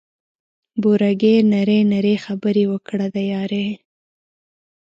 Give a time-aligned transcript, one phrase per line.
[0.81, 3.67] بوره ګي نري نري خبري وکړه د یاري